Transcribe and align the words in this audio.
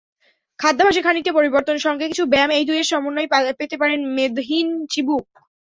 খাদ্যাভ্যাসে 0.59 1.01
খানিকটা 1.03 1.31
পরিবর্তন, 1.35 1.75
সঙ্গে 1.85 2.05
কিছু 2.07 2.23
ব্যায়াম—এই 2.25 2.65
দুইয়ের 2.67 2.89
সমন্বয়েই 2.91 3.29
পেতে 3.59 3.75
পারেন 3.81 3.99
মেদহীন 4.15 4.67
চিবুক। 4.91 5.25